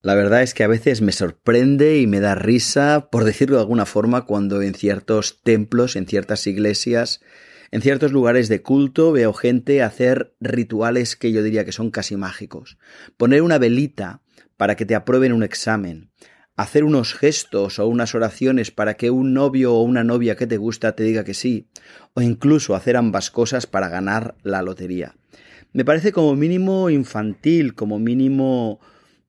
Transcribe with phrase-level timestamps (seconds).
[0.00, 3.62] La verdad es que a veces me sorprende y me da risa, por decirlo de
[3.62, 7.20] alguna forma, cuando en ciertos templos, en ciertas iglesias,
[7.72, 12.16] en ciertos lugares de culto veo gente hacer rituales que yo diría que son casi
[12.16, 12.78] mágicos.
[13.16, 14.22] Poner una velita
[14.56, 16.12] para que te aprueben un examen,
[16.56, 20.58] hacer unos gestos o unas oraciones para que un novio o una novia que te
[20.58, 21.70] gusta te diga que sí,
[22.14, 25.16] o incluso hacer ambas cosas para ganar la lotería.
[25.72, 28.80] Me parece como mínimo infantil, como mínimo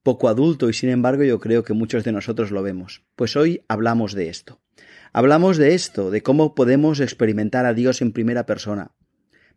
[0.03, 3.03] poco adulto y sin embargo yo creo que muchos de nosotros lo vemos.
[3.15, 4.61] Pues hoy hablamos de esto.
[5.11, 8.91] Hablamos de esto, de cómo podemos experimentar a Dios en primera persona.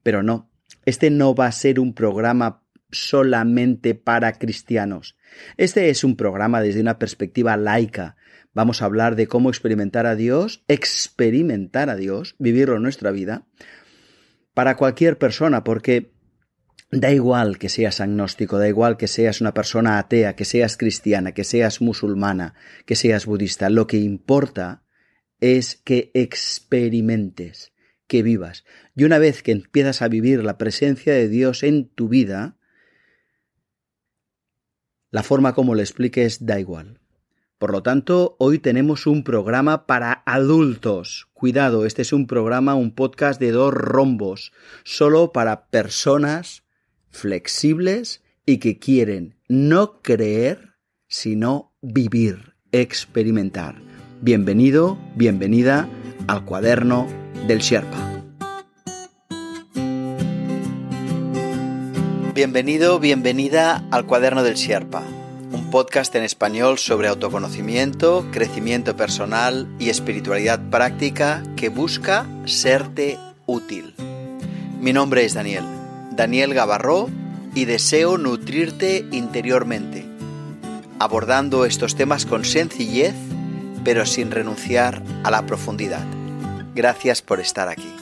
[0.03, 0.51] Pero no,
[0.85, 5.17] este no va a ser un programa solamente para cristianos.
[5.57, 8.17] Este es un programa desde una perspectiva laica.
[8.55, 13.47] Vamos a hablar de cómo experimentar a Dios, experimentar a Dios, vivirlo en nuestra vida,
[14.53, 16.13] para cualquier persona, porque
[16.95, 21.33] Da igual que seas agnóstico, da igual que seas una persona atea, que seas cristiana,
[21.33, 22.53] que seas musulmana,
[22.85, 24.85] que seas budista, lo que importa
[25.41, 27.73] es que experimentes,
[28.07, 28.67] que vivas.
[28.95, 32.59] Y una vez que empiezas a vivir la presencia de Dios en tu vida,
[35.11, 37.01] la forma como lo expliques da igual.
[37.57, 41.31] Por lo tanto, hoy tenemos un programa para adultos.
[41.33, 44.53] Cuidado, este es un programa, un podcast de dos rombos,
[44.85, 46.62] solo para personas
[47.13, 50.75] flexibles y que quieren no creer,
[51.09, 53.77] sino vivir, experimentar.
[54.21, 55.89] Bienvenido, bienvenida
[56.27, 57.07] al cuaderno
[57.47, 58.09] del Sherpa.
[62.35, 65.03] Bienvenido, bienvenida al cuaderno del Sherpa,
[65.53, 73.95] un podcast en español sobre autoconocimiento, crecimiento personal y espiritualidad práctica que busca serte útil.
[74.81, 75.82] Mi nombre es Daniel
[76.17, 77.09] Daniel Gavarró,
[77.55, 80.07] y deseo nutrirte interiormente,
[80.99, 83.15] abordando estos temas con sencillez,
[83.85, 86.05] pero sin renunciar a la profundidad.
[86.75, 88.02] Gracias por estar aquí.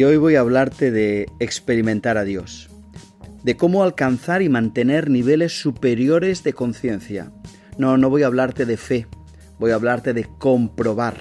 [0.00, 2.70] Y hoy voy a hablarte de experimentar a Dios,
[3.42, 7.30] de cómo alcanzar y mantener niveles superiores de conciencia.
[7.76, 9.06] No, no voy a hablarte de fe,
[9.58, 11.18] voy a hablarte de comprobar.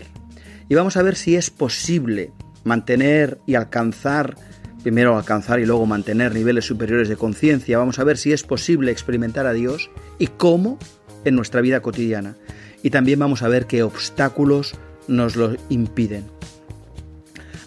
[0.70, 2.32] Y vamos a ver si es posible
[2.64, 4.38] mantener y alcanzar,
[4.82, 7.80] primero alcanzar y luego mantener niveles superiores de conciencia.
[7.80, 10.80] Vamos a ver si es posible experimentar a Dios y cómo
[11.26, 12.38] en nuestra vida cotidiana.
[12.82, 14.76] Y también vamos a ver qué obstáculos
[15.10, 16.39] nos lo impiden.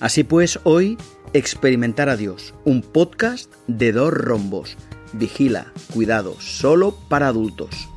[0.03, 0.99] Así pues, hoy
[1.33, 4.77] Experimentar a Dios, un podcast de dos rombos.
[5.13, 7.89] Vigila, cuidado, solo para adultos.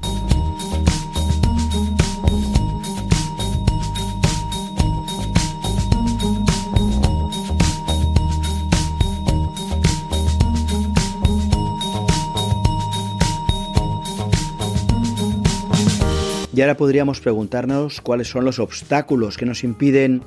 [16.53, 20.21] Y ahora podríamos preguntarnos cuáles son los obstáculos que nos impiden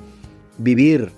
[0.57, 1.11] vivir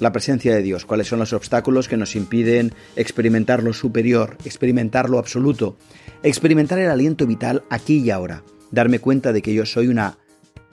[0.00, 5.10] la presencia de Dios, cuáles son los obstáculos que nos impiden experimentar lo superior, experimentar
[5.10, 5.76] lo absoluto,
[6.22, 10.18] experimentar el aliento vital aquí y ahora, darme cuenta de que yo soy una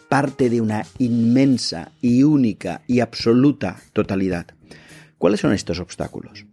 [0.09, 4.47] parte de una inmensa y única y absoluta totalidad.
[5.17, 6.45] ¿Cuáles son estos obstáculos?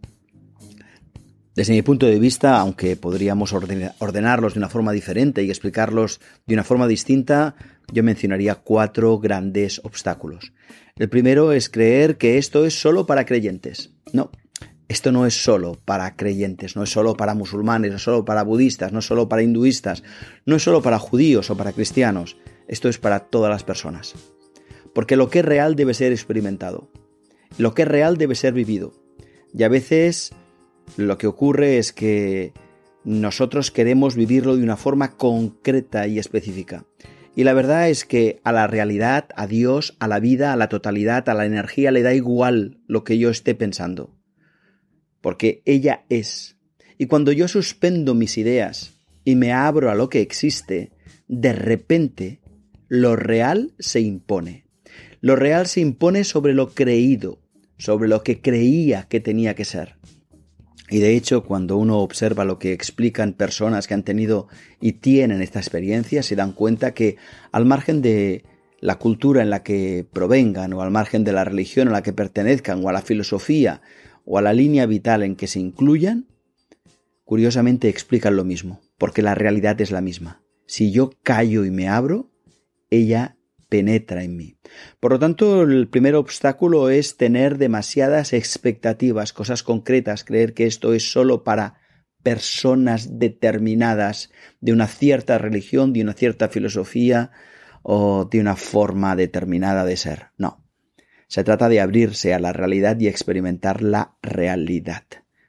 [1.55, 6.55] Desde mi punto de vista, aunque podríamos ordenarlos de una forma diferente y explicarlos de
[6.55, 7.57] una forma distinta,
[7.93, 10.55] yo mencionaría cuatro grandes obstáculos.
[10.97, 13.91] El primero es creer que esto es solo para creyentes.
[14.15, 14.31] No,
[14.89, 18.45] esto no es solo para creyentes, no es solo para musulmanes, no es solo para
[18.45, 20.03] budistas, no es solo para hinduistas,
[20.47, 24.15] no es solo para judíos o para cristianos, esto es para todas las personas.
[24.95, 26.91] Porque lo que es real debe ser experimentado,
[27.59, 28.93] lo que es real debe ser vivido.
[29.55, 30.33] Y a veces
[30.97, 32.53] lo que ocurre es que
[33.05, 36.87] nosotros queremos vivirlo de una forma concreta y específica.
[37.35, 40.69] Y la verdad es que a la realidad, a Dios, a la vida, a la
[40.69, 44.15] totalidad, a la energía le da igual lo que yo esté pensando.
[45.21, 46.59] Porque ella es.
[46.99, 50.93] Y cuando yo suspendo mis ideas y me abro a lo que existe,
[51.27, 52.41] de repente
[52.89, 54.67] lo real se impone.
[55.21, 57.41] Lo real se impone sobre lo creído,
[57.79, 59.97] sobre lo que creía que tenía que ser.
[60.93, 64.49] Y de hecho, cuando uno observa lo que explican personas que han tenido
[64.79, 67.17] y tienen esta experiencia, se dan cuenta que
[67.51, 68.45] al margen de
[68.79, 72.13] la cultura en la que provengan o al margen de la religión a la que
[72.13, 73.81] pertenezcan o a la filosofía
[74.27, 76.27] o a la línea vital en que se incluyan,
[77.25, 80.43] curiosamente explican lo mismo, porque la realidad es la misma.
[80.67, 82.31] Si yo callo y me abro,
[82.91, 83.39] ella
[83.73, 84.59] penetra en mí.
[85.01, 90.93] Por lo tanto, el primer obstáculo es tener demasiadas expectativas, cosas concretas, creer que esto
[90.93, 91.81] es solo para
[92.23, 94.31] personas determinadas
[94.61, 97.31] de una cierta religión, de una cierta filosofía
[97.83, 100.33] o de una forma determinada de ser.
[100.37, 100.63] No.
[101.27, 105.05] Se trata de abrirse a la realidad y experimentar la realidad.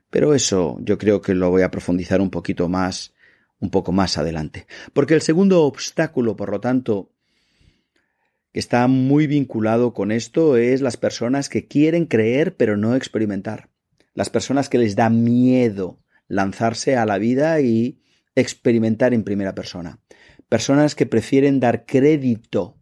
[0.09, 3.13] Pero eso yo creo que lo voy a profundizar un poquito más,
[3.59, 4.65] un poco más adelante.
[4.93, 7.12] Porque el segundo obstáculo, por lo tanto,
[8.53, 13.69] que está muy vinculado con esto es las personas que quieren creer pero no experimentar.
[14.13, 17.99] Las personas que les da miedo lanzarse a la vida y
[18.35, 19.99] experimentar en primera persona.
[20.49, 22.77] Personas que prefieren dar crédito.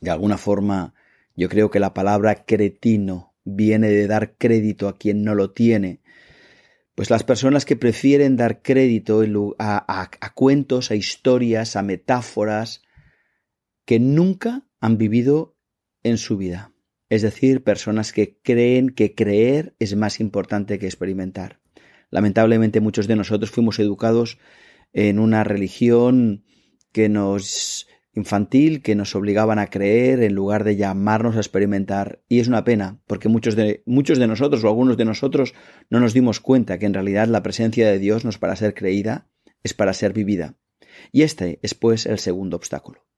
[0.00, 0.94] De alguna forma,
[1.34, 6.00] yo creo que la palabra cretino viene de dar crédito a quien no lo tiene.
[6.94, 9.24] Pues las personas que prefieren dar crédito
[9.58, 12.82] a, a cuentos, a historias, a metáforas,
[13.90, 15.56] que nunca han vivido
[16.04, 16.72] en su vida.
[17.08, 21.58] Es decir, personas que creen que creer es más importante que experimentar.
[22.08, 24.38] Lamentablemente muchos de nosotros fuimos educados
[24.92, 26.44] en una religión
[26.92, 32.38] que nos infantil que nos obligaban a creer en lugar de llamarnos a experimentar y
[32.38, 35.52] es una pena porque muchos de muchos de nosotros o algunos de nosotros
[35.90, 38.72] no nos dimos cuenta que en realidad la presencia de Dios no es para ser
[38.72, 39.26] creída,
[39.64, 40.54] es para ser vivida.
[41.10, 43.09] Y este es pues el segundo obstáculo.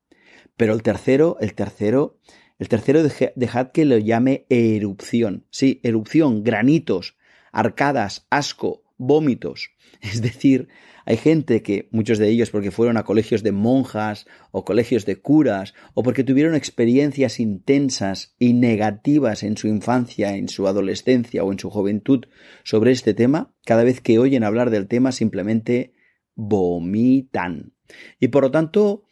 [0.62, 2.20] Pero el tercero, el tercero,
[2.60, 5.44] el tercero dejad que lo llame erupción.
[5.50, 7.16] Sí, erupción, granitos,
[7.50, 9.70] arcadas, asco, vómitos.
[10.00, 10.68] Es decir,
[11.04, 15.16] hay gente que, muchos de ellos porque fueron a colegios de monjas o colegios de
[15.16, 21.50] curas o porque tuvieron experiencias intensas y negativas en su infancia, en su adolescencia o
[21.50, 22.26] en su juventud
[22.62, 25.92] sobre este tema, cada vez que oyen hablar del tema simplemente
[26.36, 27.72] vomitan.
[28.20, 29.02] Y por lo tanto,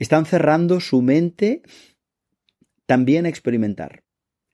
[0.00, 1.62] están cerrando su mente
[2.86, 4.02] también a experimentar.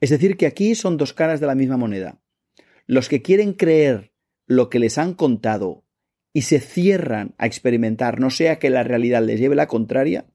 [0.01, 2.21] Es decir, que aquí son dos caras de la misma moneda.
[2.87, 4.13] Los que quieren creer
[4.47, 5.85] lo que les han contado
[6.35, 10.27] y se cierran a experimentar, no sea que la realidad les lleve la contraria,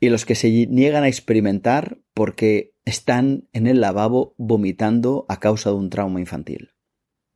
[0.00, 5.70] y los que se niegan a experimentar porque están en el lavabo vomitando a causa
[5.70, 6.69] de un trauma infantil.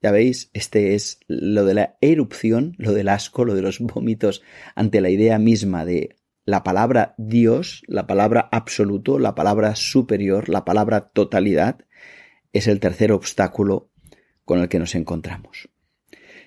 [0.05, 4.43] Ya veis, este es lo de la erupción, lo del asco, lo de los vómitos
[4.75, 10.67] ante la idea misma de la palabra Dios, la palabra absoluto, la palabra superior, la
[10.67, 11.87] palabra totalidad,
[12.53, 13.89] es el tercer obstáculo
[14.45, 15.71] con el que nos encontramos.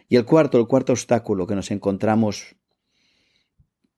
[0.08, 2.58] Y el cuarto, el cuarto obstáculo que nos encontramos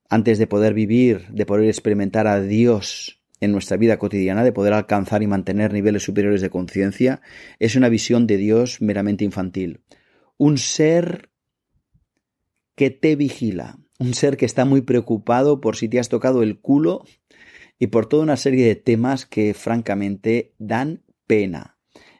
[0.10, 4.74] antes de poder vivir, de poder experimentar a Dios en nuestra vida cotidiana de poder
[4.74, 7.22] alcanzar y mantener niveles superiores de conciencia
[7.60, 9.82] es una visión de Dios meramente infantil.
[10.38, 11.30] Un ser
[12.76, 16.60] que te vigila, un ser que está muy preocupado por si te has tocado el
[16.60, 17.04] culo
[17.78, 21.78] y por toda una serie de temas que francamente dan pena.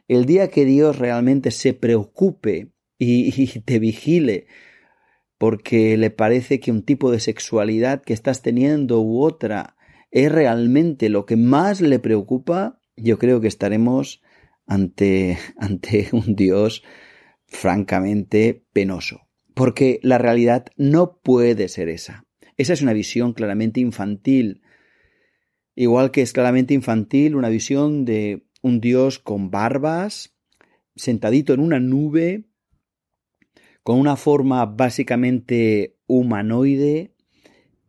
[0.08, 4.46] El día que Dios realmente se preocupe y, te vigile
[5.38, 9.76] porque le parece que un tipo de sexualidad que estás teniendo u otra
[10.10, 14.22] es realmente lo que más le preocupa, yo creo que estaremos
[14.66, 16.82] ante, ante un Dios
[17.46, 19.28] francamente penoso.
[19.54, 22.24] Porque la realidad no puede ser esa.
[22.56, 24.62] Esa es una visión claramente infantil.
[25.74, 30.36] Igual que es claramente infantil una visión de un Dios con barbas,
[30.94, 32.50] sentadito en una nube,
[33.82, 37.14] con una forma básicamente humanoide,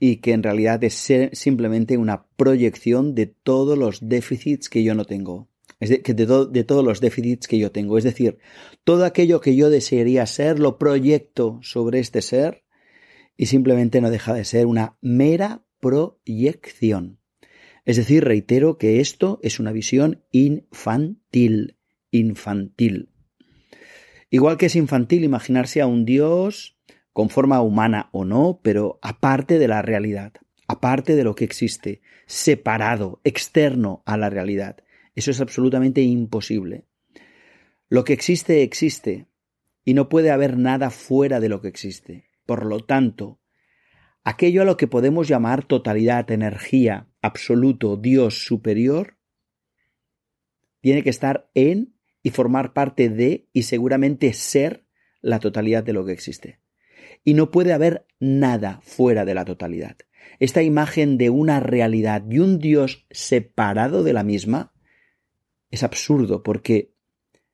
[0.04, 5.06] y que en realidad es simplemente una proyección de todos los déficits que yo no
[5.06, 5.48] tengo.
[5.80, 8.00] Es de, de, todos los déficits que yo tengo.
[8.00, 8.40] Es decir,
[8.84, 12.64] todo aquello que yo desearía ser lo proyecto sobre este ser
[13.38, 17.20] y simplemente no deja de ser una mera proyección.
[17.86, 21.78] Es decir, reitero que esto es una visión infantil,
[22.10, 23.12] infantil.
[24.32, 26.76] Igual que es infantil imaginarse a un Dios
[27.14, 30.34] con forma humana o no, pero aparte de la realidad,
[30.68, 34.78] aparte de lo que existe, separado, externo a la realidad.
[35.16, 36.86] Eso es absolutamente imposible.
[37.90, 39.28] Lo que existe existe
[39.84, 42.30] y no puede haber nada fuera de lo que existe.
[42.46, 43.42] Por lo tanto,
[44.24, 49.18] aquello a lo que podemos llamar totalidad, energía, absoluto, Dios superior,
[50.80, 54.86] tiene que estar en y formar parte de y seguramente ser
[55.20, 56.61] la totalidad de lo que existe
[57.24, 59.98] y no puede haber nada fuera de la totalidad.
[60.40, 64.74] esta imagen de una realidad y un Dios separado de la misma,
[65.70, 66.94] es absurdo porque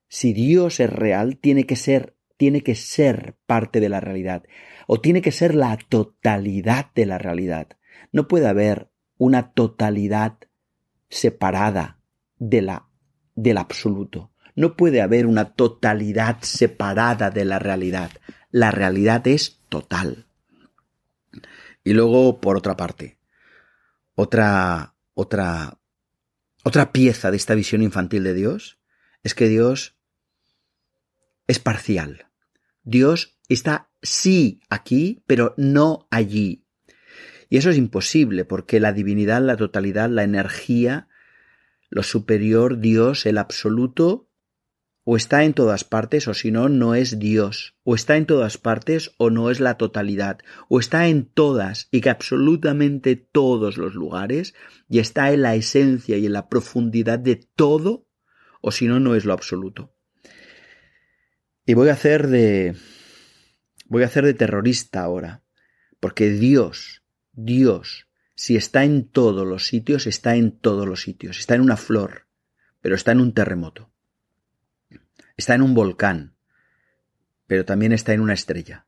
[0.07, 4.43] si Dios es real, tiene que ser, tiene que ser parte de la realidad
[4.88, 7.67] o tiene que ser la totalidad de la realidad.
[8.12, 10.38] No puede haber una totalidad
[11.09, 12.00] separada
[12.38, 12.88] de la,
[13.36, 14.31] del absoluto.
[14.55, 18.12] No puede haber una totalidad separada de la realidad.
[18.50, 20.27] La realidad es total.
[21.83, 23.17] Y luego, por otra parte,
[24.15, 25.79] otra, otra,
[26.63, 28.79] otra pieza de esta visión infantil de Dios
[29.24, 29.97] es que Dios
[31.47, 32.27] es parcial.
[32.83, 36.65] Dios está sí aquí, pero no allí.
[37.50, 41.07] Y eso es imposible porque la divinidad, la totalidad, la energía,
[41.89, 44.26] lo superior, Dios, el absoluto,
[45.09, 48.57] o está en todas partes o si no, no es Dios, o está en todas
[48.57, 53.95] partes o no es la totalidad, o está en todas y que absolutamente todos los
[53.95, 54.53] lugares,
[54.89, 58.05] y está en la esencia y en la profundidad de todo,
[58.59, 59.95] o si no, no es lo absoluto.
[61.65, 62.75] Y voy a hacer de...
[63.85, 65.41] voy a hacer de terrorista ahora,
[66.01, 71.55] porque Dios, Dios, si está en todos los sitios, está en todos los sitios, está
[71.55, 72.27] en una flor,
[72.81, 73.93] pero está en un terremoto.
[75.38, 76.36] Está en un volcán,
[77.46, 78.88] pero también está en una estrella.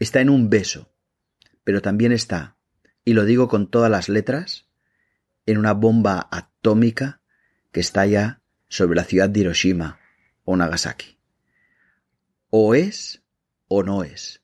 [0.00, 0.92] Está en un beso,
[1.62, 2.56] pero también está,
[3.04, 4.66] y lo digo con todas las letras,
[5.46, 7.20] en una bomba atómica
[7.72, 9.98] que estalla sobre la ciudad de Hiroshima
[10.44, 11.18] o Nagasaki.
[12.50, 13.22] O es
[13.68, 14.42] o no es.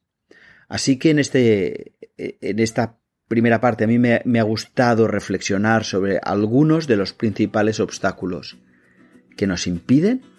[0.69, 2.99] Así que en, este, en esta
[3.29, 8.57] primera parte a mí me, me ha gustado reflexionar sobre algunos de los principales obstáculos
[9.37, 10.34] que nos impiden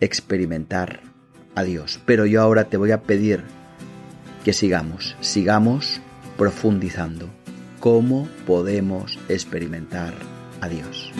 [0.00, 1.00] experimentar
[1.54, 2.00] a Dios.
[2.06, 3.42] Pero yo ahora te voy a pedir
[4.44, 6.00] que sigamos, sigamos
[6.36, 7.28] profundizando
[7.80, 10.14] cómo podemos experimentar
[10.60, 11.12] a Dios.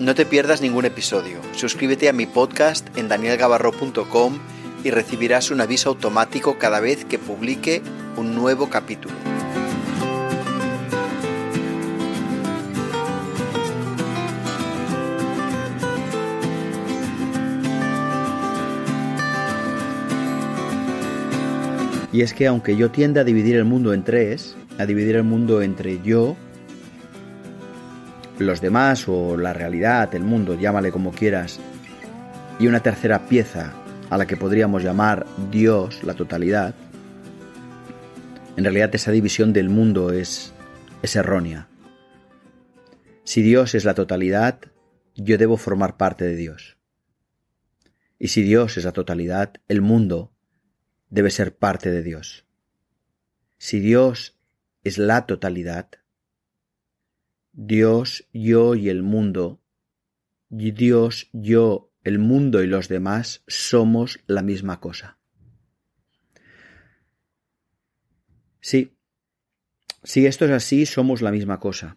[0.00, 1.40] No te pierdas ningún episodio.
[1.54, 4.38] Suscríbete a mi podcast en danielgavarro.com
[4.84, 7.82] y recibirás un aviso automático cada vez que publique
[8.16, 9.14] un nuevo capítulo.
[22.12, 25.24] Y es que aunque yo tienda a dividir el mundo en tres, a dividir el
[25.24, 26.36] mundo entre yo,
[28.38, 31.60] los demás o la realidad, el mundo, llámale como quieras,
[32.58, 33.72] y una tercera pieza
[34.10, 36.74] a la que podríamos llamar Dios, la totalidad,
[38.56, 40.52] en realidad esa división del mundo es,
[41.02, 41.68] es errónea.
[43.22, 44.60] Si Dios es la totalidad,
[45.14, 46.78] yo debo formar parte de Dios.
[48.18, 50.32] Y si Dios es la totalidad, el mundo
[51.10, 52.44] debe ser parte de Dios.
[53.56, 54.38] Si Dios
[54.84, 55.90] es la totalidad,
[57.52, 59.60] Dios, yo y el mundo,
[60.48, 65.18] Dios, yo, el mundo y los demás somos la misma cosa.
[68.60, 68.96] Sí,
[70.04, 71.96] si esto es así, somos la misma cosa.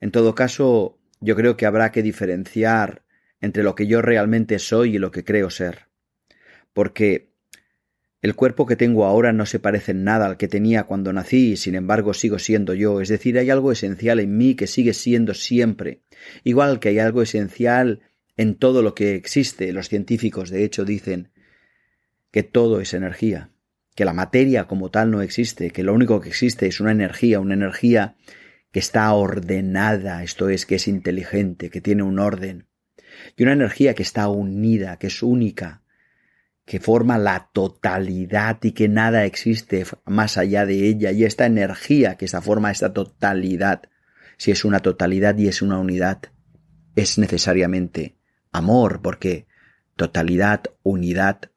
[0.00, 3.04] En todo caso, yo creo que habrá que diferenciar
[3.40, 5.88] entre lo que yo realmente soy y lo que creo ser.
[6.72, 7.29] Porque
[8.22, 11.52] el cuerpo que tengo ahora no se parece en nada al que tenía cuando nací
[11.52, 14.92] y sin embargo sigo siendo yo, es decir, hay algo esencial en mí que sigue
[14.92, 16.02] siendo siempre,
[16.44, 18.00] igual que hay algo esencial
[18.36, 19.72] en todo lo que existe.
[19.72, 21.30] Los científicos, de hecho, dicen
[22.30, 23.50] que todo es energía,
[23.94, 27.40] que la materia como tal no existe, que lo único que existe es una energía,
[27.40, 28.16] una energía
[28.70, 32.66] que está ordenada, esto es, que es inteligente, que tiene un orden,
[33.36, 35.82] y una energía que está unida, que es única,
[36.70, 42.14] que forma la totalidad y que nada existe más allá de ella, y esta energía
[42.14, 43.82] que esa forma esta totalidad,
[44.36, 46.20] si es una totalidad y es una unidad,
[46.94, 48.14] es necesariamente
[48.52, 49.48] amor, porque
[49.96, 51.50] totalidad, unidad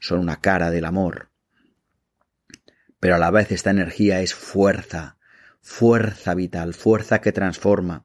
[0.00, 1.30] son una cara del amor.
[2.98, 5.16] Pero a la vez esta energía es fuerza,
[5.60, 8.04] fuerza vital, fuerza que transforma.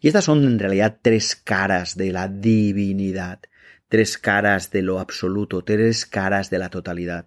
[0.00, 3.38] Y estas son en realidad tres caras de la divinidad
[3.88, 7.26] tres caras de lo absoluto, tres caras de la totalidad.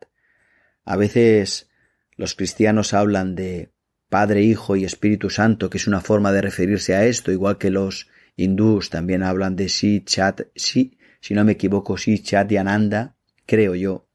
[0.84, 1.70] A veces
[2.16, 3.72] los cristianos hablan de
[4.10, 7.70] Padre, Hijo y Espíritu Santo, que es una forma de referirse a esto, igual que
[7.70, 12.58] los hindús también hablan de Si, Chat, Si, si no me equivoco, Si, Chat y
[12.58, 14.09] Ananda, creo yo.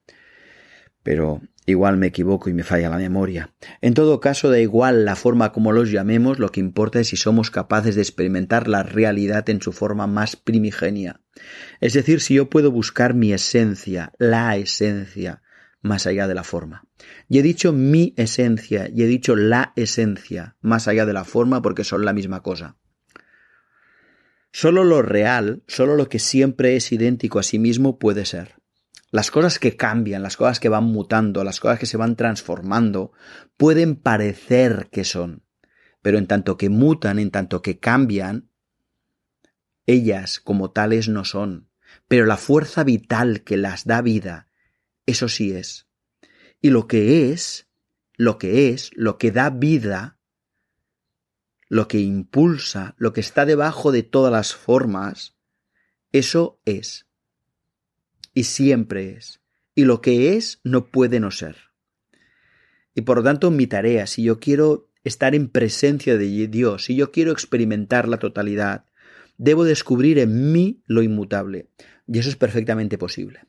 [1.05, 3.55] Pero Igual me equivoco y me falla la memoria.
[3.81, 7.17] En todo caso, da igual la forma como los llamemos, lo que importa es si
[7.17, 11.23] somos capaces de experimentar la realidad en su forma más primigenia.
[11.81, 15.41] Es decir, si yo puedo buscar mi esencia, la esencia,
[15.81, 16.87] más allá de la forma.
[17.29, 21.63] Y he dicho mi esencia y he dicho la esencia más allá de la forma
[21.63, 22.77] porque son la misma cosa.
[24.53, 28.57] Solo lo real, solo lo que siempre es idéntico a sí mismo puede ser.
[29.15, 33.13] Las cosas que cambian, las cosas que van mutando, las cosas que se van transformando,
[33.57, 35.45] pueden parecer que son,
[36.03, 38.51] pero en tanto que mutan, en tanto que cambian,
[39.87, 41.71] ellas como tales no son,
[42.09, 44.49] pero la fuerza vital que las da vida,
[45.07, 45.87] eso sí es.
[46.61, 47.69] Y lo que es,
[48.17, 50.19] lo que es, lo que da vida,
[51.69, 55.37] lo que impulsa, lo que está debajo de todas las formas,
[56.11, 57.04] eso es.
[58.35, 59.41] Y siempre es.
[59.75, 61.57] Y lo que es no puede no ser.
[62.95, 66.97] Y por lo tanto mi tarea, si yo quiero estar en presencia de Dios, si
[66.97, 68.87] yo quiero experimentar la totalidad,
[69.37, 71.71] debo descubrir en mí lo inmutable.
[72.07, 73.47] Y eso es perfectamente posible.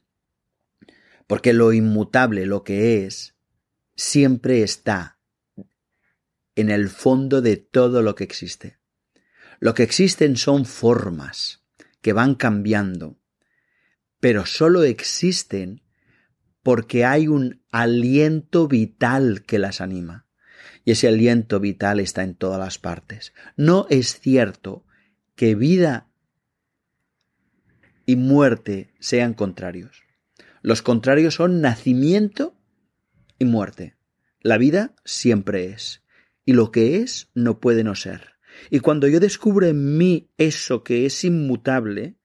[1.27, 3.35] Porque lo inmutable, lo que es,
[3.95, 5.19] siempre está
[6.55, 8.79] en el fondo de todo lo que existe.
[9.59, 11.63] Lo que existen son formas
[12.01, 13.19] que van cambiando,
[14.25, 15.83] pero solo existen
[16.63, 20.25] porque hay un aliento vital que las anima.
[20.83, 23.33] Y ese aliento vital está en todas las partes.
[23.55, 24.83] No es cierto
[25.35, 26.07] que vida
[28.07, 30.01] y muerte sean contrarios.
[30.63, 32.57] Los contrarios son nacimiento
[33.37, 33.95] y muerte.
[34.41, 36.01] La vida siempre es,
[36.45, 38.37] y lo que es no puede no ser.
[38.71, 42.17] Y cuando yo descubro en mí eso que es inmutable,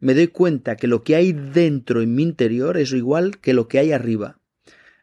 [0.00, 3.68] me doy cuenta que lo que hay dentro en mi interior es igual que lo
[3.68, 4.40] que hay arriba.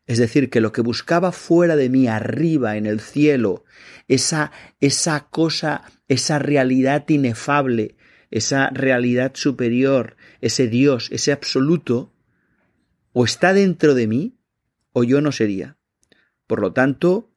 [0.07, 3.65] Es decir, que lo que buscaba fuera de mí, arriba, en el cielo,
[4.07, 7.97] esa, esa cosa, esa realidad inefable,
[8.31, 12.13] esa realidad superior, ese Dios, ese absoluto,
[13.11, 14.37] o está dentro de mí,
[14.93, 15.77] o yo no sería.
[16.47, 17.29] Por lo tanto,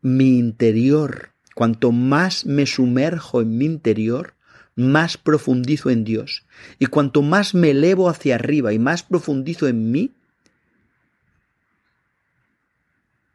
[0.00, 4.34] mi interior, cuanto más me sumerjo en mi interior,
[4.74, 6.44] más profundizo en Dios.
[6.78, 10.12] Y cuanto más me elevo hacia arriba y más profundizo en mí,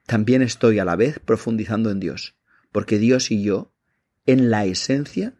[0.05, 2.35] también estoy a la vez profundizando en Dios,
[2.71, 3.71] porque Dios y yo,
[4.25, 5.33] en la esencia,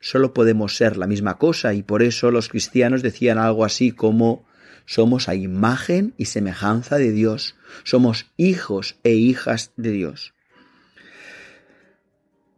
[0.00, 4.44] solo podemos ser la misma cosa y por eso los cristianos decían algo así como
[4.86, 10.34] somos a imagen y semejanza de Dios, somos hijos e hijas de Dios.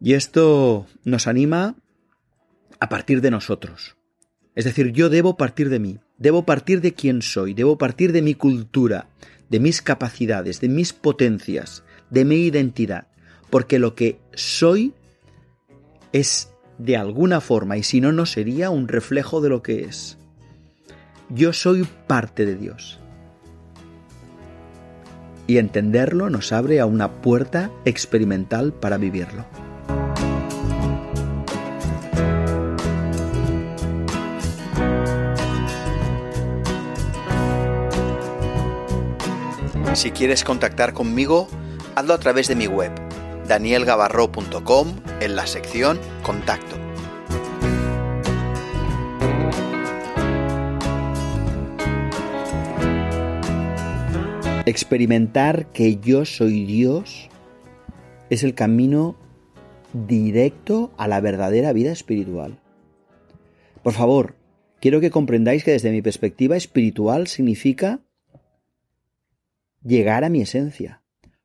[0.01, 1.77] Y esto nos anima
[2.85, 3.97] a partir de nosotros.
[4.55, 8.21] Es decir, yo debo partir de mí, debo partir de quién soy, debo partir de
[8.21, 9.09] mi cultura,
[9.49, 13.09] de mis capacidades, de mis potencias, de mi identidad,
[13.49, 14.93] porque lo que soy
[16.13, 20.19] es de alguna forma, y si no, no sería un reflejo de lo que es.
[21.31, 23.01] Yo soy parte de Dios.
[25.47, 29.64] Y entenderlo nos abre a una puerta experimental para vivirlo.
[39.95, 41.47] Si quieres contactar conmigo,
[41.95, 42.91] hazlo a través de mi web,
[43.47, 44.89] danielgavarro.com,
[45.21, 46.77] en la sección Contacto.
[54.67, 57.29] Experimentar que yo soy Dios
[58.31, 59.15] es el camino
[59.93, 62.59] directo a la verdadera vida espiritual.
[63.85, 64.35] Por favor,
[64.81, 68.01] quiero que comprendáis que desde mi perspectiva espiritual significa
[69.85, 71.03] llegar a mi esencia.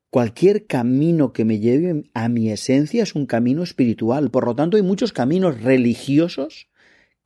[0.09, 4.31] Cualquier camino que me lleve a mi esencia es un camino espiritual.
[4.31, 6.69] Por lo tanto, hay muchos caminos religiosos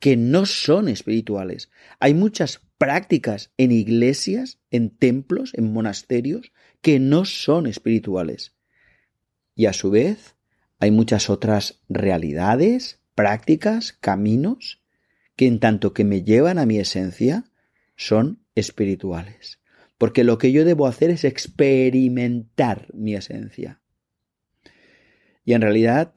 [0.00, 1.70] que no son espirituales.
[1.98, 8.54] Hay muchas prácticas en iglesias, en templos, en monasterios, que no son espirituales.
[9.54, 10.34] Y a su vez,
[10.78, 14.82] hay muchas otras realidades, prácticas, caminos,
[15.36, 17.44] que en tanto que me llevan a mi esencia,
[17.96, 19.58] son espirituales
[19.98, 23.80] porque lo que yo debo hacer es experimentar mi esencia.
[25.44, 26.14] Y en realidad,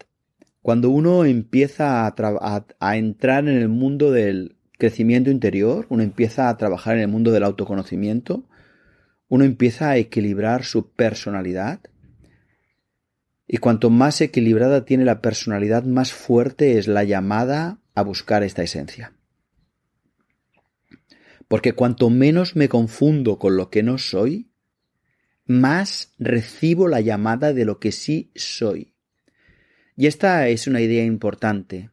[0.61, 6.95] cuando uno empieza a, entrar en el mundo del crecimiento interior, uno empieza a trabajar
[6.95, 8.47] en el mundo del autoconocimiento,
[9.27, 11.81] uno empieza a equilibrar su personalidad,
[13.49, 18.63] y cuanto más equilibrada tiene la personalidad, más fuerte es la llamada a buscar esta
[18.63, 19.16] esencia
[21.47, 24.51] porque cuanto menos me confundo con lo que no soy,
[25.45, 28.93] más recibo la llamada de lo que sí soy.
[29.95, 31.89] Y esta es una idea importante.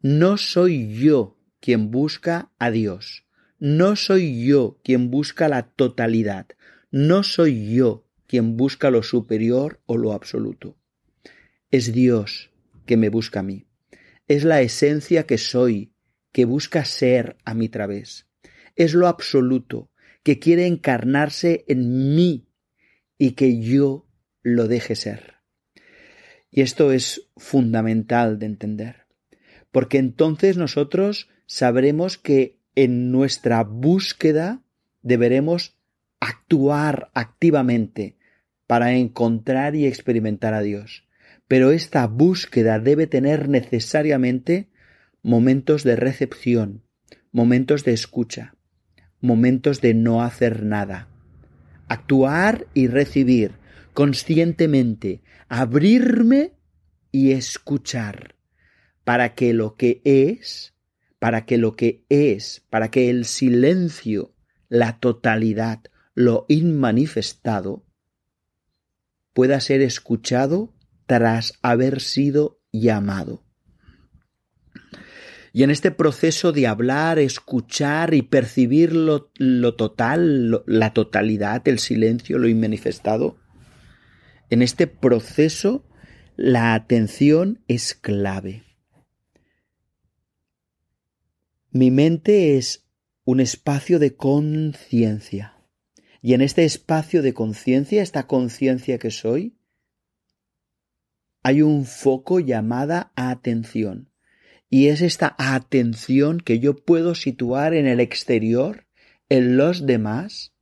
[0.00, 3.24] No soy yo quien busca a Dios.
[3.64, 6.48] No soy yo quien busca la totalidad,
[6.90, 10.76] no soy yo quien busca lo superior o lo absoluto.
[11.70, 12.50] Es Dios
[12.86, 13.68] que me busca a mí.
[14.26, 15.92] Es la esencia que soy,
[16.32, 18.26] que busca ser a mi través.
[18.76, 19.90] Es lo absoluto,
[20.22, 22.46] que quiere encarnarse en mí
[23.18, 24.06] y que yo
[24.42, 25.34] lo deje ser.
[26.50, 29.06] Y esto es fundamental de entender,
[29.70, 34.62] porque entonces nosotros sabremos que en nuestra búsqueda
[35.02, 35.76] deberemos
[36.20, 38.16] actuar activamente
[38.66, 41.08] para encontrar y experimentar a Dios.
[41.48, 44.70] Pero esta búsqueda debe tener necesariamente
[45.22, 46.82] momentos de recepción,
[47.32, 48.54] momentos de escucha,
[49.22, 51.08] momentos de no hacer nada.
[51.88, 53.52] Actuar y recibir
[53.94, 56.54] conscientemente, abrirme
[57.10, 58.36] y escuchar
[59.04, 60.74] para que lo que es,
[61.18, 64.34] para que lo que es, para que el silencio,
[64.68, 65.80] la totalidad,
[66.14, 67.84] lo inmanifestado,
[69.32, 70.74] pueda ser escuchado
[71.06, 73.41] tras haber sido llamado.
[75.52, 79.30] Y en este proceso de hablar, escuchar y percibir lo,
[79.74, 83.36] total, la totalidad, el silencio, lo inmanifestado,
[84.48, 85.84] en este proceso
[86.36, 88.64] la atención es clave.
[91.70, 92.86] Mi mente es
[93.24, 95.58] un espacio de conciencia.
[96.22, 99.56] Y en este espacio de conciencia, esta conciencia que soy,
[101.42, 104.11] hay un foco llamada atención.
[104.74, 108.86] Y es esta atención que yo puedo situar en el exterior,
[109.28, 110.54] en los demás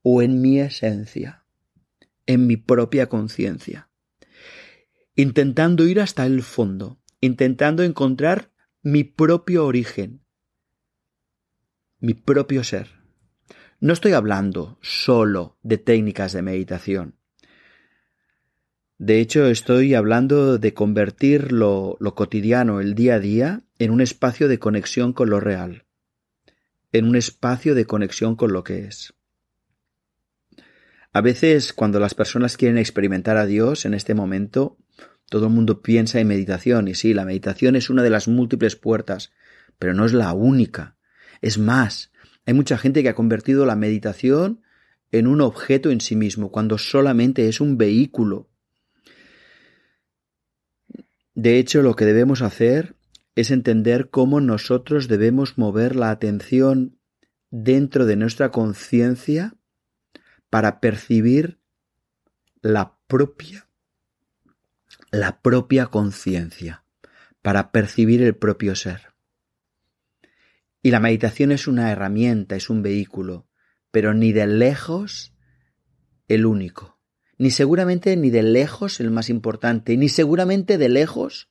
[0.00, 1.44] o en mi esencia,
[2.24, 3.90] en mi propia conciencia.
[5.14, 8.50] Intentando ir hasta el fondo, intentando encontrar
[8.82, 10.24] mi propio origen,
[11.98, 12.88] mi propio ser.
[13.78, 17.18] No estoy hablando solo de técnicas de meditación.
[19.04, 24.48] De hecho, estoy hablando de convertir lo, cotidiano, el día a día, en un espacio
[24.48, 25.84] de conexión con lo real,
[26.90, 29.12] en un espacio de conexión con lo que es.
[31.12, 34.78] A veces, cuando las personas quieren experimentar a Dios en este momento,
[35.28, 38.74] todo el mundo piensa en meditación, y sí, la meditación es una de las múltiples
[38.74, 39.32] puertas,
[39.78, 40.96] pero no es la única.
[41.42, 42.10] Es más,
[42.46, 44.62] hay mucha gente que ha convertido la meditación
[45.12, 48.48] en un objeto en sí mismo, cuando solamente es un vehículo
[51.34, 52.96] de hecho, lo que debemos hacer
[53.34, 56.98] es entender cómo nosotros debemos mover la atención
[57.50, 59.56] dentro de nuestra conciencia
[60.50, 61.58] para percibir
[62.62, 63.68] la propia
[65.14, 66.84] la propia conciencia,
[67.40, 69.14] para percibir el propio ser.
[70.82, 73.46] Y la meditación es una herramienta, es un vehículo,
[73.92, 75.32] pero ni de lejos
[76.26, 76.93] el único
[77.38, 81.50] ni seguramente ni de lejos el más importante, ni seguramente de lejos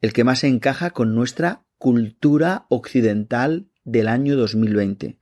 [0.00, 5.18] el que más encaja con nuestra cultura occidental del año 2020.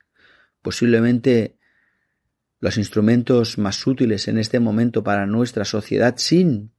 [0.63, 1.59] Posiblemente
[2.61, 6.73] los instrumentos más útiles en este momento para nuestra sociedad sin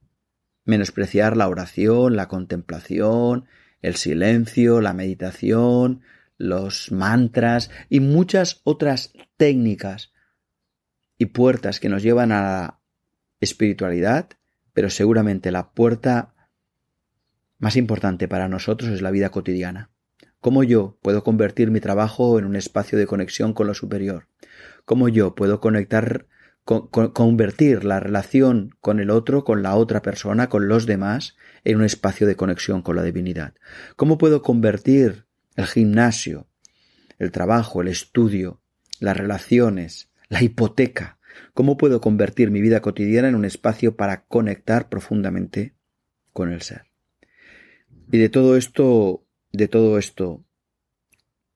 [0.64, 3.46] menospreciar la oración, la contemplación,
[3.82, 6.02] el silencio, la meditación,
[6.38, 10.12] los mantras y muchas otras técnicas
[11.18, 12.80] y puertas que nos llevan a la
[13.40, 14.30] espiritualidad,
[14.72, 16.34] pero seguramente la puerta
[17.58, 19.90] más importante para nosotros es la vida cotidiana.
[20.40, 24.28] ¿Cómo yo puedo convertir mi trabajo en un espacio de conexión con lo superior?
[24.84, 26.26] ¿Cómo yo puedo conectar,
[26.64, 31.84] convertir la relación con el otro, con la otra persona, con los demás, en un
[31.84, 33.54] espacio de conexión con la divinidad?
[33.96, 35.26] ¿Cómo puedo convertir
[35.56, 36.46] el gimnasio,
[37.18, 38.60] el trabajo, el estudio,
[39.00, 41.18] las relaciones, la hipoteca.
[41.54, 45.74] ¿Cómo puedo convertir mi vida cotidiana en un espacio para conectar profundamente
[46.32, 46.86] con el ser?
[48.10, 50.44] Y de todo esto, de todo esto,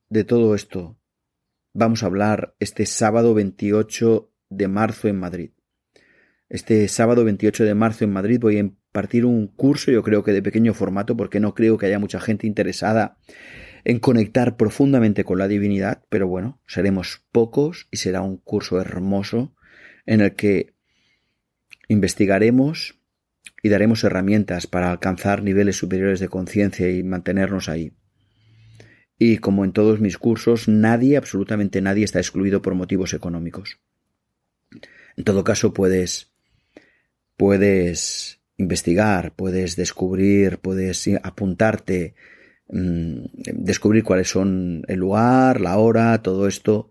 [0.08, 0.98] de todo esto,
[1.72, 5.50] vamos a hablar este sábado 28 de marzo en Madrid.
[6.48, 10.32] Este sábado 28 de marzo en Madrid voy a impartir un curso, yo creo que
[10.32, 13.18] de pequeño formato, porque no creo que haya mucha gente interesada
[13.84, 19.54] en conectar profundamente con la divinidad, pero bueno, seremos pocos y será un curso hermoso
[20.06, 20.74] en el que
[21.88, 22.98] investigaremos
[23.62, 27.92] y daremos herramientas para alcanzar niveles superiores de conciencia y mantenernos ahí.
[29.18, 33.78] Y como en todos mis cursos, nadie, absolutamente nadie está excluido por motivos económicos.
[35.16, 36.32] En todo caso, puedes,
[37.36, 42.14] puedes investigar, puedes descubrir, puedes apuntarte,
[42.70, 46.90] mm, descubrir cuáles son el lugar, la hora, todo esto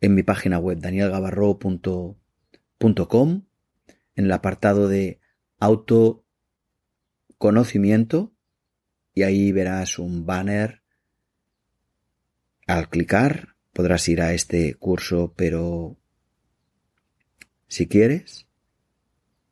[0.00, 3.42] en mi página web danielgavarro.com
[4.16, 5.20] en el apartado de
[5.58, 8.32] autoconocimiento
[9.14, 10.82] y ahí verás un banner.
[12.66, 15.96] Al clicar podrás ir a este curso, pero
[17.68, 18.48] si quieres,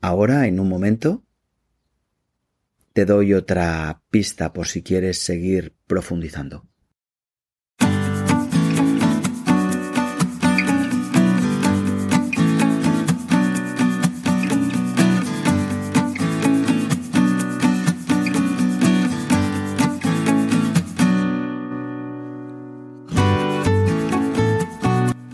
[0.01, 1.24] ahora en un momento
[2.95, 6.69] te doy otra pista por si quieres seguir profundizando.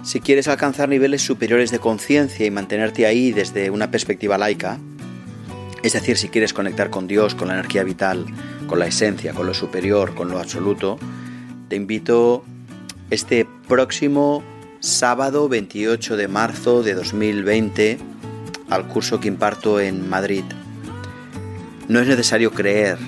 [0.02, 4.80] Si quieres alcanzar niveles superiores de conciencia y mantenerte ahí desde una perspectiva laica,
[5.82, 8.26] es decir, si quieres conectar con Dios, con la energía vital,
[8.66, 10.98] con la esencia, con lo superior, con lo absoluto,
[11.68, 12.44] te invito
[13.10, 14.42] este próximo
[14.80, 17.98] sábado 28 de marzo de 2020
[18.68, 20.44] al curso que imparto en Madrid.
[21.88, 22.98] No es necesario creer,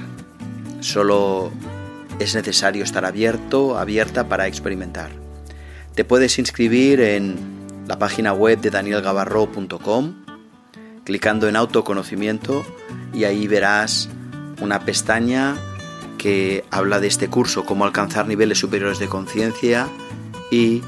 [0.80, 1.52] solo
[2.18, 5.10] es necesario estar abierto, abierta para experimentar.
[5.94, 7.36] Te puedes inscribir en
[7.86, 10.21] la página web de danielgavarro.com
[11.04, 12.64] clicando en autoconocimiento
[13.12, 14.08] y ahí verás
[14.60, 15.56] una pestaña
[16.18, 19.88] que habla de este curso, cómo alcanzar niveles superiores de conciencia
[20.50, 20.82] y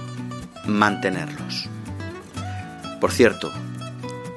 [0.67, 1.69] mantenerlos.
[3.01, 3.53] Por cierto,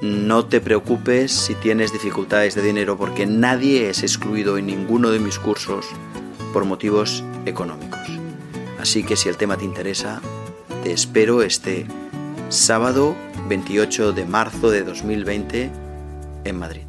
[0.02, 5.20] no te preocupes si tienes dificultades de dinero porque nadie es excluido en ninguno de
[5.20, 5.86] mis cursos
[6.52, 8.00] por motivos económicos.
[8.78, 10.20] Así que si el tema te interesa,
[10.82, 11.86] te espero este
[12.48, 13.16] sábado
[13.48, 15.70] 28 de marzo de 2020
[16.44, 16.87] en Madrid.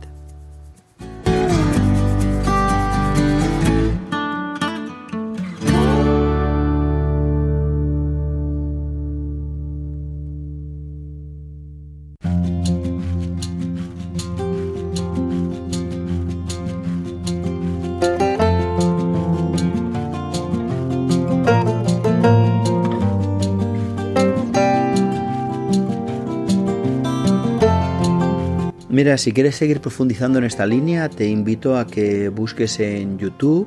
[29.00, 33.66] Mira, si quieres seguir profundizando en esta línea, te invito a que busques en YouTube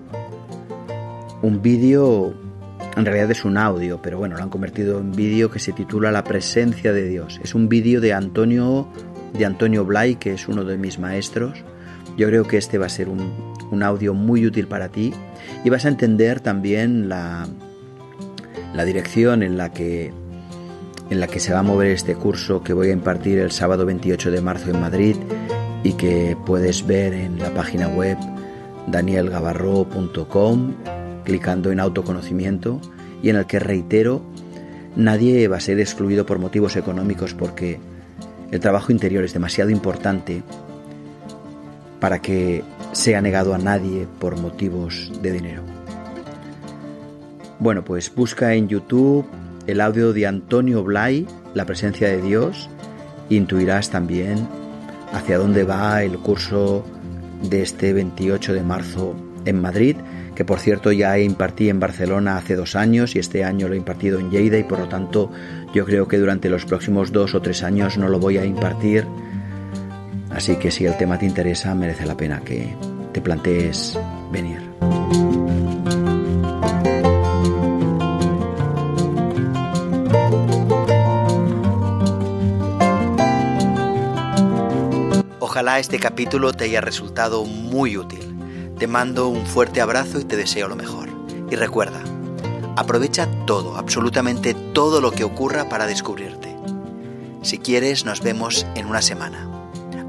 [1.41, 2.35] un vídeo,
[2.99, 6.13] en realidad es un audio, pero bueno, lo han convertido en vídeo que se titula
[6.13, 7.41] La presencia de Dios.
[7.43, 8.87] Es un vídeo de Antonio,
[9.33, 11.65] de Antonio Blay, que es uno de mis maestros.
[12.19, 15.15] Yo creo que este va a ser un, un audio muy útil para ti
[15.65, 17.49] y vas a entender también la,
[18.75, 20.13] la dirección en la que
[21.13, 23.85] en la que se va a mover este curso que voy a impartir el sábado
[23.85, 25.17] 28 de marzo en Madrid
[25.85, 28.17] y que puedes ver en la página web
[28.87, 30.73] danielgavarro.com
[31.25, 32.81] clicando en autoconocimiento
[33.23, 34.23] y en el que reitero,
[34.97, 37.79] nadie va a ser excluido por motivos económicos porque
[38.51, 40.43] el trabajo interior es demasiado importante
[42.01, 45.63] para que sea negado a nadie por motivos de dinero.
[47.59, 49.27] Bueno, pues busca en YouTube
[49.67, 52.69] el audio de Antonio Blay, La presencia de Dios,
[53.29, 54.49] intuirás también
[55.13, 56.85] hacia dónde va el curso
[57.43, 59.97] de este 28 de marzo en Madrid,
[60.35, 63.77] que por cierto ya impartí en Barcelona hace dos años y este año lo he
[63.77, 65.31] impartido en Lleida y por lo tanto
[65.75, 69.07] yo creo que durante los próximos dos o tres años no lo voy a impartir.
[70.31, 72.75] Así que si el tema te interesa merece la pena que
[73.13, 73.99] te plantees
[74.33, 74.72] venir.
[85.63, 88.75] Este capítulo te haya resultado muy útil.
[88.81, 91.09] Te mando un fuerte abrazo y te deseo lo mejor.
[91.51, 92.03] Y recuerda,
[92.75, 96.57] aprovecha todo, absolutamente todo lo que ocurra para descubrirte.
[97.43, 99.49] Si quieres, nos vemos en una semana.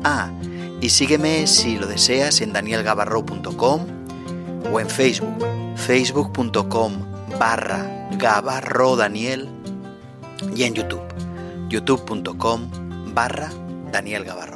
[0.04, 0.32] Ah,
[0.82, 3.86] y sígueme si lo deseas en danielgavarro.com
[4.74, 5.38] o en Facebook,
[5.76, 6.94] facebook.com
[7.40, 9.50] barra Gavarro Daniel
[10.56, 11.04] y en YouTube,
[11.70, 12.70] youtube.com
[13.14, 13.52] barra
[13.92, 14.53] Daniel Gavarro.